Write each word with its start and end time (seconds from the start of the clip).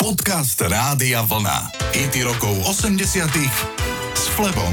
Podcast 0.00 0.56
Rádia 0.64 1.20
Vlna. 1.20 1.76
IT 1.92 2.24
rokov 2.24 2.56
80 2.64 3.04
s 4.16 4.24
Flebom. 4.32 4.72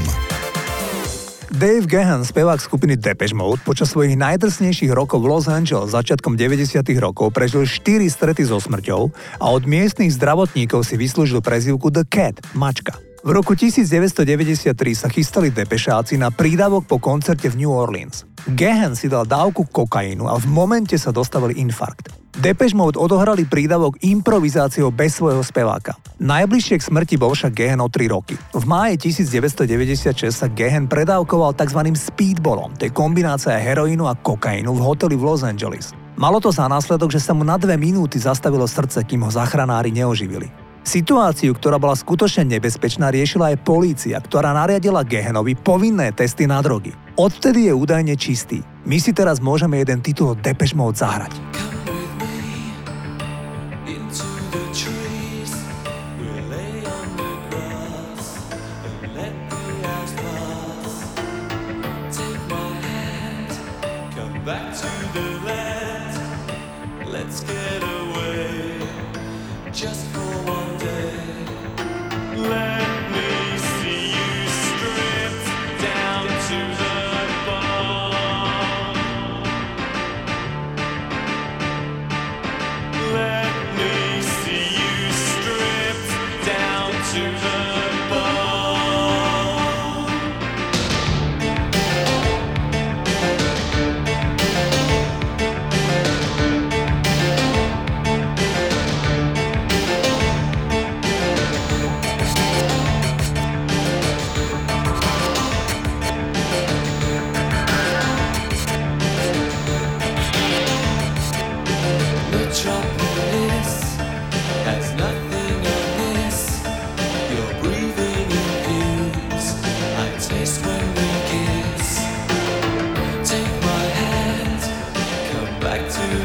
Dave 1.52 1.84
Gahan, 1.84 2.24
spevák 2.24 2.56
skupiny 2.56 2.96
Depeche 2.96 3.36
Mode, 3.36 3.60
počas 3.60 3.92
svojich 3.92 4.16
najdrsnejších 4.16 4.88
rokov 4.88 5.20
v 5.20 5.28
Los 5.28 5.44
Angeles 5.44 5.92
začiatkom 5.92 6.32
90. 6.32 6.80
rokov 6.96 7.36
prežil 7.36 7.68
4 7.68 8.08
strety 8.08 8.48
so 8.48 8.56
smrťou 8.56 9.12
a 9.36 9.46
od 9.52 9.68
miestnych 9.68 10.16
zdravotníkov 10.16 10.88
si 10.88 10.96
vyslúžil 10.96 11.44
prezivku 11.44 11.92
The 11.92 12.08
Cat, 12.08 12.40
mačka. 12.56 12.96
V 13.20 13.28
roku 13.28 13.52
1993 13.52 14.72
sa 14.96 15.12
chystali 15.12 15.52
depešáci 15.52 16.16
na 16.16 16.32
prídavok 16.32 16.88
po 16.88 16.96
koncerte 16.96 17.52
v 17.52 17.68
New 17.68 17.72
Orleans. 17.76 18.24
Gahan 18.48 18.96
si 18.96 19.12
dal 19.12 19.28
dávku 19.28 19.68
kokainu 19.68 20.24
a 20.24 20.40
v 20.40 20.48
momente 20.48 20.96
sa 20.96 21.12
dostavili 21.12 21.60
infarkt. 21.60 22.17
Depeche 22.36 22.76
Mode 22.76 23.00
odohrali 23.00 23.48
prídavok 23.48 23.96
improvizáciou 24.04 24.92
bez 24.92 25.16
svojho 25.16 25.40
speváka. 25.40 25.96
Najbližšie 26.20 26.76
k 26.76 26.86
smrti 26.86 27.14
bol 27.16 27.32
však 27.32 27.56
Gehen 27.56 27.80
o 27.80 27.88
3 27.88 28.12
roky. 28.12 28.36
V 28.52 28.64
máji 28.68 29.00
1996 29.08 30.28
sa 30.28 30.46
Gehen 30.52 30.84
predávkoval 30.90 31.56
tzv. 31.56 31.80
speedballom, 31.96 32.76
to 32.76 32.86
je 32.86 32.92
kombinácia 32.92 33.56
heroínu 33.56 34.04
a 34.04 34.14
kokainu 34.18 34.76
v 34.76 34.80
hoteli 34.84 35.16
v 35.16 35.24
Los 35.24 35.40
Angeles. 35.40 35.96
Malo 36.18 36.42
to 36.42 36.52
za 36.52 36.68
následok, 36.68 37.14
že 37.14 37.22
sa 37.22 37.32
mu 37.32 37.46
na 37.46 37.56
dve 37.56 37.78
minúty 37.80 38.18
zastavilo 38.18 38.66
srdce, 38.66 39.06
kým 39.06 39.24
ho 39.24 39.30
zachranári 39.30 39.94
neoživili. 39.94 40.68
Situáciu, 40.88 41.52
ktorá 41.52 41.76
bola 41.76 41.92
skutočne 41.92 42.48
nebezpečná, 42.48 43.12
riešila 43.12 43.52
aj 43.52 43.60
polícia, 43.60 44.16
ktorá 44.16 44.56
nariadila 44.56 45.04
Gehenovi 45.04 45.52
povinné 45.52 46.16
testy 46.16 46.48
na 46.48 46.64
drogy. 46.64 46.96
Odtedy 47.18 47.68
je 47.68 47.72
údajne 47.76 48.16
čistý. 48.16 48.64
My 48.88 48.96
si 48.96 49.12
teraz 49.12 49.36
môžeme 49.36 49.84
jeden 49.84 50.00
titul 50.00 50.32
Depeche 50.40 50.72
Mode 50.72 50.96
zahrať. 50.96 51.34
the 65.18 65.46
land. 65.46 65.57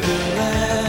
the 0.01 0.17
land. 0.35 0.82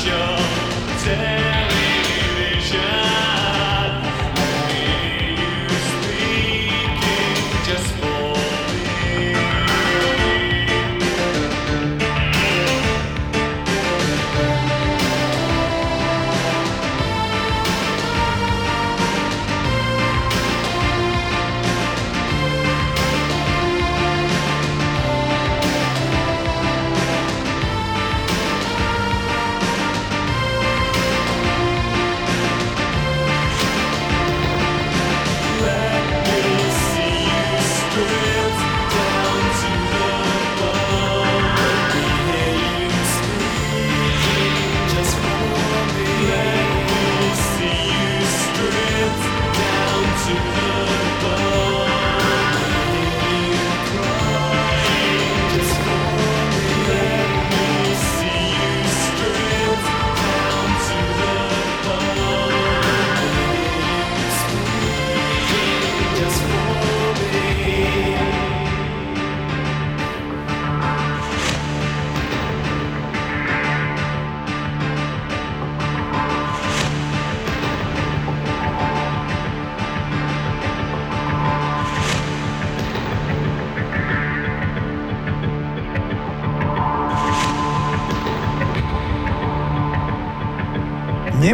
angel. 0.00 0.36
Day. 1.04 1.49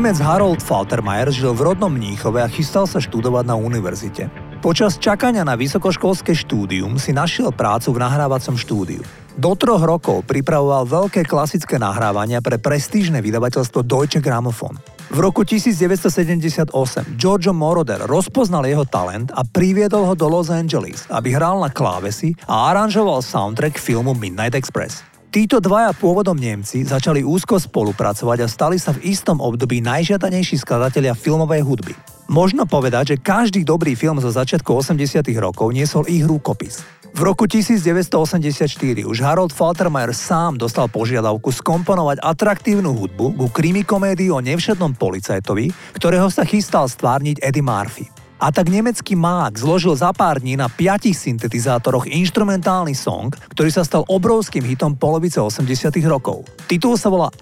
Nemec 0.06 0.22
Harold 0.22 0.62
Faltermeier 0.62 1.34
žil 1.34 1.50
v 1.50 1.66
rodnom 1.66 1.90
Mníchove 1.90 2.38
a 2.38 2.46
chystal 2.46 2.86
sa 2.86 3.02
študovať 3.02 3.42
na 3.42 3.58
univerzite. 3.58 4.30
Počas 4.62 5.02
čakania 5.02 5.42
na 5.42 5.58
vysokoškolské 5.58 6.30
štúdium 6.30 6.94
si 6.94 7.10
našiel 7.10 7.50
prácu 7.50 7.90
v 7.90 8.06
nahrávacom 8.06 8.54
štúdiu. 8.54 9.02
Do 9.34 9.58
troch 9.58 9.82
rokov 9.82 10.22
pripravoval 10.30 10.86
veľké 10.86 11.26
klasické 11.26 11.82
nahrávania 11.82 12.38
pre 12.38 12.54
prestížne 12.54 13.18
vydavateľstvo 13.18 13.82
Deutsche 13.82 14.22
Grammophon. 14.22 14.78
V 15.10 15.18
roku 15.18 15.42
1978 15.42 16.70
Giorgio 17.18 17.50
Moroder 17.50 18.06
rozpoznal 18.06 18.62
jeho 18.70 18.86
talent 18.86 19.34
a 19.34 19.42
priviedol 19.42 20.06
ho 20.06 20.14
do 20.14 20.30
Los 20.30 20.54
Angeles, 20.54 21.10
aby 21.10 21.34
hral 21.34 21.58
na 21.58 21.74
klávesi 21.74 22.30
a 22.46 22.70
aranžoval 22.70 23.26
soundtrack 23.26 23.74
filmu 23.74 24.14
Midnight 24.14 24.54
Express. 24.54 25.15
Títo 25.36 25.60
dvaja 25.60 25.92
pôvodom 25.92 26.32
Nemci 26.32 26.80
začali 26.80 27.20
úzko 27.20 27.60
spolupracovať 27.60 28.38
a 28.40 28.48
stali 28.48 28.80
sa 28.80 28.96
v 28.96 29.12
istom 29.12 29.36
období 29.44 29.84
najžiadanejší 29.84 30.64
skladatelia 30.64 31.12
filmovej 31.12 31.60
hudby. 31.60 31.92
Možno 32.32 32.64
povedať, 32.64 33.04
že 33.12 33.16
každý 33.20 33.60
dobrý 33.60 33.92
film 33.92 34.16
zo 34.16 34.32
začiatku 34.32 34.64
80 34.64 35.20
rokov 35.36 35.76
niesol 35.76 36.08
ich 36.08 36.24
rukopis. 36.24 36.80
V 37.12 37.20
roku 37.20 37.44
1984 37.44 39.04
už 39.04 39.16
Harold 39.20 39.52
Faltermeyer 39.52 40.16
sám 40.16 40.56
dostal 40.56 40.88
požiadavku 40.88 41.52
skomponovať 41.52 42.24
atraktívnu 42.24 42.96
hudbu 42.96 43.36
ku 43.36 43.46
krimi 43.52 43.84
komédii 43.84 44.32
o 44.32 44.40
nevšetnom 44.40 44.96
policajtovi, 44.96 45.68
ktorého 46.00 46.32
sa 46.32 46.48
chystal 46.48 46.88
stvárniť 46.88 47.44
Eddie 47.44 47.60
Murphy. 47.60 48.08
A 48.36 48.52
tak 48.52 48.68
nemecký 48.68 49.16
mák 49.16 49.56
zložil 49.56 49.96
za 49.96 50.12
pár 50.12 50.44
dní 50.44 50.60
na 50.60 50.68
piatich 50.68 51.16
syntetizátoroch 51.16 52.04
instrumentálny 52.04 52.92
song, 52.92 53.32
ktorý 53.56 53.72
sa 53.72 53.80
stal 53.80 54.04
obrovským 54.04 54.60
hitom 54.60 54.92
polovice 54.92 55.40
80 55.40 55.96
rokov. 56.04 56.44
Titul 56.68 57.00
sa 57.00 57.08
volá 57.08 57.32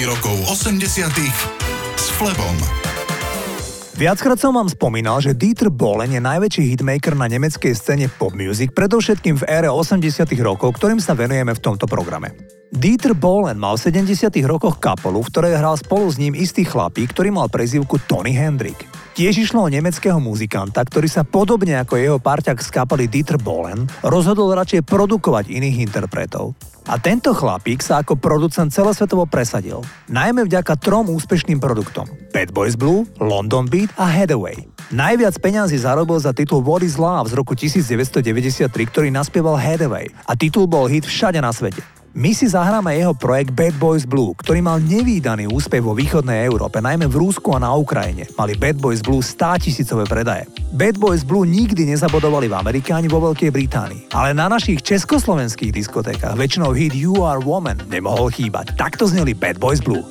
XLF. 0.00 1.38
s 1.92 2.08
Flebom. 2.16 2.56
Viackrát 4.00 4.40
som 4.40 4.56
vám 4.56 4.72
spomínal, 4.72 5.20
že 5.20 5.36
Dieter 5.36 5.68
Bohlen 5.68 6.08
je 6.08 6.24
najväčší 6.24 6.72
hitmaker 6.72 7.12
na 7.12 7.28
nemeckej 7.28 7.76
scéne 7.76 8.08
pop 8.08 8.32
music, 8.32 8.72
predovšetkým 8.72 9.36
v 9.36 9.44
ére 9.44 9.68
80 9.68 10.24
rokov, 10.40 10.80
ktorým 10.80 11.04
sa 11.04 11.12
venujeme 11.12 11.52
v 11.52 11.60
tomto 11.60 11.84
programe. 11.84 12.32
Dieter 12.72 13.12
Bohlen 13.12 13.60
mal 13.60 13.76
v 13.76 13.92
70 13.92 14.32
rokoch 14.48 14.80
kapelu, 14.80 15.20
v 15.20 15.28
ktorej 15.28 15.60
hral 15.60 15.76
spolu 15.76 16.08
s 16.08 16.16
ním 16.16 16.32
istý 16.32 16.64
chlapík, 16.64 17.12
ktorý 17.12 17.28
mal 17.36 17.52
prezývku 17.52 18.00
Tony 18.08 18.32
Hendrik. 18.32 18.80
Tiež 19.10 19.42
išlo 19.42 19.66
o 19.66 19.72
nemeckého 19.72 20.22
muzikanta, 20.22 20.86
ktorý 20.86 21.10
sa 21.10 21.26
podobne 21.26 21.74
ako 21.82 21.98
jeho 21.98 22.18
parťak 22.22 22.62
z 22.62 22.70
kapely 22.70 23.10
Dieter 23.10 23.42
Bohlen 23.42 23.90
rozhodol 24.06 24.54
radšej 24.54 24.86
produkovať 24.86 25.50
iných 25.50 25.90
interpretov. 25.90 26.54
A 26.86 26.96
tento 26.98 27.34
chlapík 27.34 27.82
sa 27.82 28.02
ako 28.02 28.18
producent 28.18 28.70
celosvetovo 28.70 29.26
presadil. 29.26 29.82
Najmä 30.10 30.46
vďaka 30.46 30.78
trom 30.78 31.10
úspešným 31.10 31.58
produktom. 31.58 32.06
Bad 32.30 32.54
Boys 32.54 32.78
Blue, 32.78 33.02
London 33.18 33.66
Beat 33.66 33.90
a 33.98 34.06
Headaway. 34.06 34.70
Najviac 34.90 35.38
peňazí 35.38 35.78
zarobil 35.78 36.18
za 36.18 36.34
titul 36.34 36.62
What 36.66 36.82
is 36.82 36.98
Love 36.98 37.30
z 37.30 37.38
roku 37.38 37.54
1993, 37.54 38.70
ktorý 38.90 39.08
naspieval 39.10 39.54
Headaway 39.58 40.10
a 40.26 40.34
titul 40.34 40.66
bol 40.66 40.90
hit 40.90 41.06
všade 41.06 41.38
na 41.38 41.54
svete. 41.54 41.99
My 42.10 42.34
si 42.34 42.50
zahráme 42.50 42.98
jeho 42.98 43.14
projekt 43.14 43.54
Bad 43.54 43.78
Boys 43.78 44.02
Blue, 44.02 44.34
ktorý 44.34 44.58
mal 44.58 44.82
nevýdaný 44.82 45.46
úspech 45.46 45.78
vo 45.78 45.94
východnej 45.94 46.42
Európe, 46.42 46.82
najmä 46.82 47.06
v 47.06 47.22
Rúsku 47.22 47.54
a 47.54 47.62
na 47.62 47.70
Ukrajine. 47.70 48.26
Mali 48.34 48.58
Bad 48.58 48.82
Boys 48.82 48.98
Blue 48.98 49.22
100 49.22 49.62
tisícové 49.62 50.10
predaje. 50.10 50.50
Bad 50.74 50.98
Boys 50.98 51.22
Blue 51.22 51.46
nikdy 51.46 51.86
nezabodovali 51.86 52.50
v 52.50 52.58
Amerike 52.58 52.90
ani 52.90 53.06
vo 53.06 53.22
Veľkej 53.30 53.54
Británii. 53.54 54.02
Ale 54.10 54.34
na 54.34 54.50
našich 54.50 54.82
československých 54.82 55.70
diskotékach 55.70 56.34
väčšinou 56.34 56.74
hit 56.74 56.98
You 56.98 57.22
Are 57.22 57.38
Woman 57.38 57.78
nemohol 57.86 58.34
chýbať. 58.34 58.74
Takto 58.74 59.06
zneli 59.06 59.30
Bad 59.30 59.62
Boys 59.62 59.78
Blue. 59.78 60.02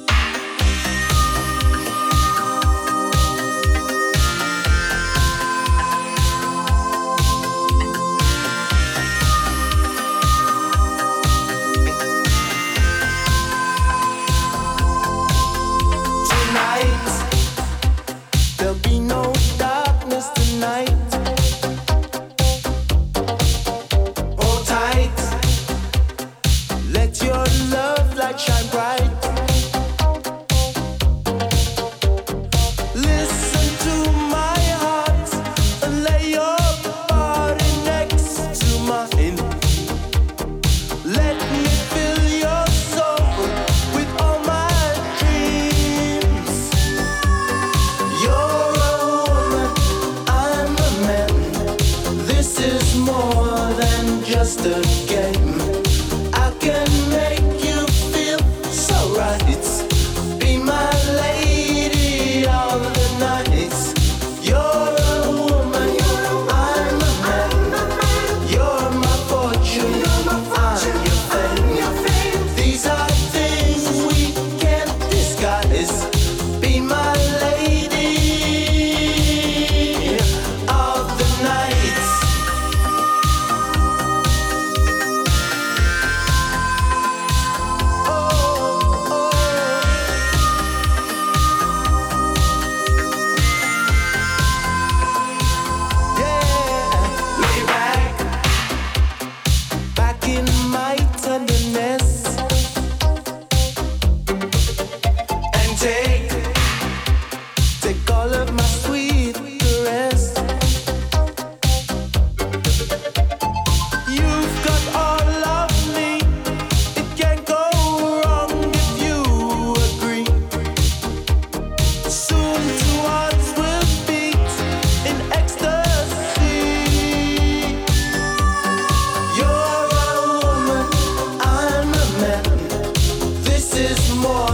is 133.79 134.15
more. 134.15 134.49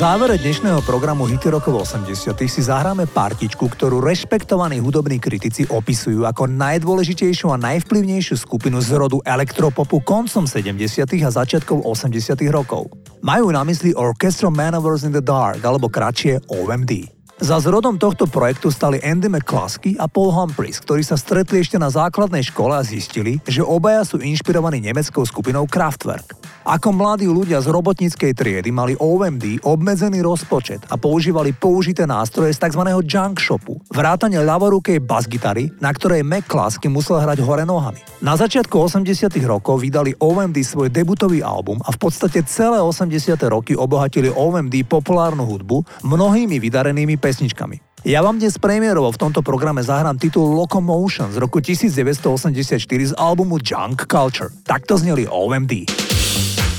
Závere 0.00 0.40
dnešného 0.40 0.80
programu 0.88 1.28
Hity 1.28 1.52
rokov 1.52 1.84
80 1.84 2.32
si 2.48 2.64
zahráme 2.64 3.04
partičku, 3.04 3.68
ktorú 3.68 4.00
rešpektovaní 4.00 4.80
hudobní 4.80 5.20
kritici 5.20 5.68
opisujú 5.68 6.24
ako 6.24 6.48
najdôležitejšiu 6.48 7.52
a 7.52 7.60
najvplyvnejšiu 7.60 8.40
skupinu 8.40 8.80
z 8.80 8.96
rodu 8.96 9.20
elektropopu 9.20 10.00
koncom 10.00 10.48
70. 10.48 11.04
a 11.04 11.28
začiatkov 11.28 11.84
80. 11.84 12.16
rokov. 12.48 12.88
Majú 13.20 13.52
na 13.52 13.60
mysli 13.68 13.92
Orchestra 13.92 14.48
Manovers 14.48 15.04
in 15.04 15.12
the 15.12 15.20
Dark 15.20 15.60
alebo 15.60 15.92
kratšie 15.92 16.48
OMD. 16.48 17.20
Za 17.44 17.60
zrodom 17.60 18.00
tohto 18.00 18.24
projektu 18.24 18.72
stali 18.72 19.04
Andy 19.04 19.28
McCluskey 19.28 20.00
a 20.00 20.08
Paul 20.08 20.32
Humphries, 20.32 20.80
ktorí 20.80 21.04
sa 21.04 21.20
stretli 21.20 21.60
ešte 21.60 21.76
na 21.76 21.92
základnej 21.92 22.48
škole 22.48 22.72
a 22.72 22.80
zistili, 22.80 23.36
že 23.44 23.60
obaja 23.60 24.08
sú 24.08 24.16
inšpirovaní 24.16 24.80
nemeckou 24.80 25.28
skupinou 25.28 25.68
Kraftwerk. 25.68 26.39
Ako 26.60 26.92
mladí 26.92 27.24
ľudia 27.24 27.56
z 27.64 27.72
robotníckej 27.72 28.36
triedy 28.36 28.68
mali 28.68 28.92
OMD 29.00 29.64
obmedzený 29.64 30.20
rozpočet 30.20 30.84
a 30.92 31.00
používali 31.00 31.56
použité 31.56 32.04
nástroje 32.04 32.52
z 32.52 32.60
tzv. 32.68 32.84
junk 33.00 33.40
shopu, 33.40 33.80
vrátane 33.88 34.36
ľavorukej 34.36 35.00
basgitary, 35.00 35.72
na 35.80 35.88
ktorej 35.88 36.20
McCluskey 36.20 36.92
musel 36.92 37.16
hrať 37.16 37.40
hore 37.40 37.64
nohami. 37.64 38.04
Na 38.20 38.36
začiatku 38.36 38.76
80 38.76 39.32
rokov 39.48 39.80
vydali 39.80 40.12
OMD 40.20 40.60
svoj 40.60 40.92
debutový 40.92 41.40
album 41.40 41.80
a 41.80 41.96
v 41.96 41.98
podstate 41.98 42.44
celé 42.44 42.76
80 42.76 43.40
roky 43.48 43.72
obohatili 43.72 44.28
OMD 44.28 44.84
populárnu 44.84 45.48
hudbu 45.48 46.04
mnohými 46.04 46.60
vydarenými 46.60 47.16
pesničkami. 47.16 48.04
Ja 48.04 48.20
vám 48.20 48.36
dnes 48.36 48.60
premiérovo 48.60 49.08
v 49.12 49.20
tomto 49.20 49.40
programe 49.40 49.80
zahrám 49.80 50.20
titul 50.20 50.52
Locomotion 50.52 51.32
z 51.32 51.40
roku 51.40 51.64
1984 51.64 52.80
z 52.84 53.12
albumu 53.16 53.56
Junk 53.60 54.04
Culture. 54.08 54.52
Takto 54.64 55.00
zneli 55.00 55.24
OMD. 55.24 55.88
Bye. 56.30 56.69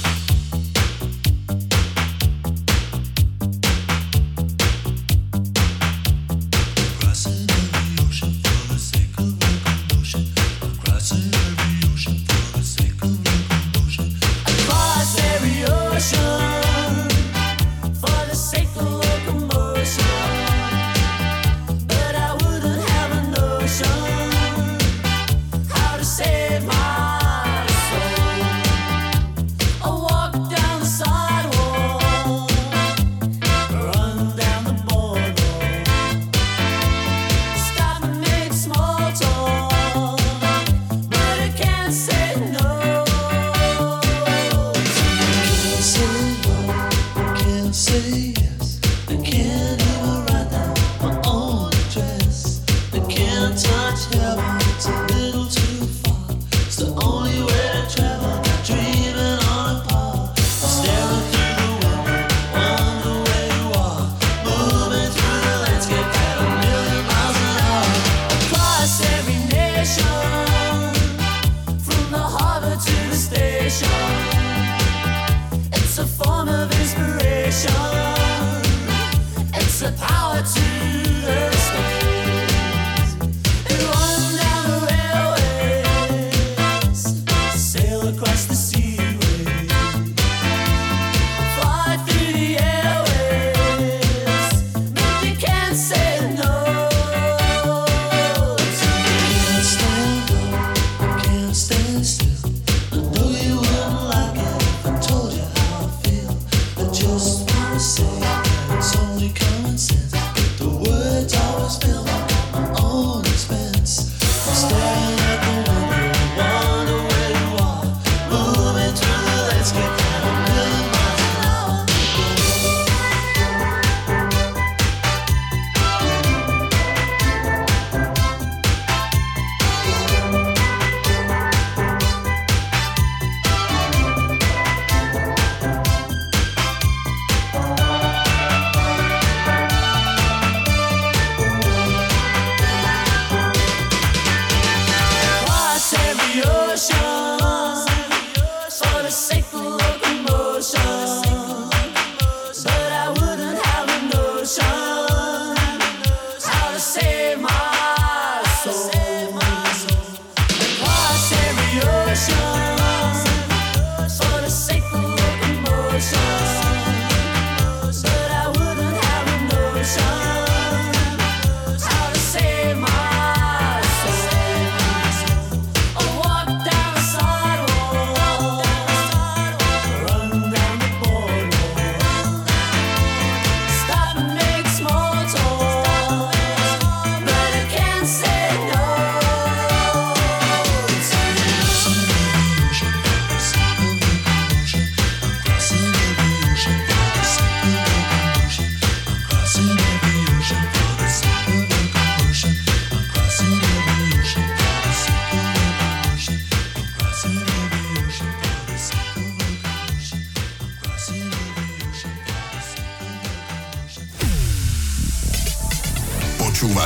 show. 162.30 162.51